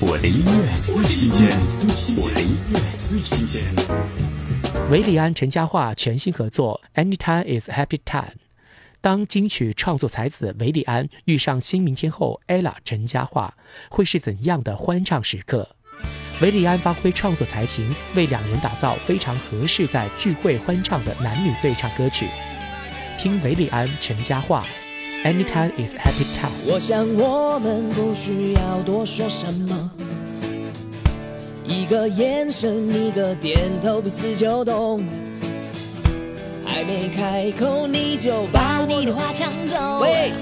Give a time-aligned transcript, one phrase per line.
[0.00, 1.48] 我的音乐最新鲜，
[2.16, 3.64] 我的音乐最新鲜。
[4.88, 8.22] 韦礼安、陈嘉桦全新合作《Anytime Is Happy Time》。
[9.00, 13.54] 当金曲创作才子韦礼安遇上新明天后 ella 陈嘉桦，
[13.90, 15.68] 会是怎样的欢唱时刻？
[16.40, 22.28] 韦礼安发挥创作才情，为两人打造非常合适在聚会欢唱的男女对唱歌曲。
[23.18, 24.64] 听韦礼安、陈嘉桦。
[25.24, 26.52] Anytime is happy time。
[26.66, 29.90] 我想我们不需要多说什么，
[31.64, 35.02] 一个眼神，一个点头，彼此就懂。
[36.64, 39.98] 还没开口，你就把你的话抢走。
[40.00, 40.32] 喂，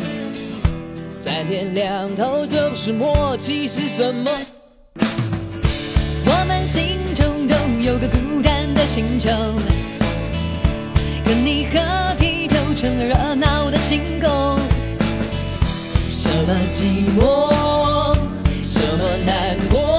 [1.11, 4.31] 三天两头，这不是默契是什么？
[6.27, 9.31] 我们心中都有个孤单的星球，
[11.25, 14.66] 跟你合体就成了热闹的星空。
[16.47, 18.15] 么寂寞，
[18.63, 19.99] 什么难过，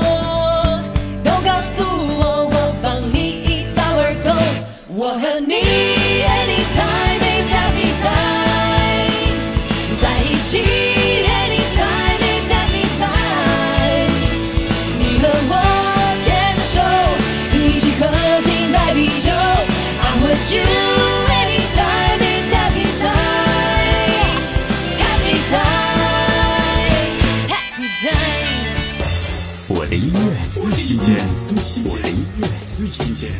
[1.22, 1.84] 都告诉
[2.18, 3.46] 我，我帮你一
[3.76, 4.32] 扫而空。
[4.96, 5.54] 我和你
[6.24, 6.97] ，anytime
[29.88, 30.20] 我的音乐
[30.52, 31.16] 最新鲜，
[31.86, 33.32] 我的音乐最新鲜。